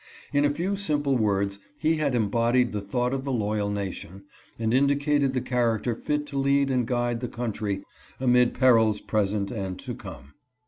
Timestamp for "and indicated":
4.57-5.35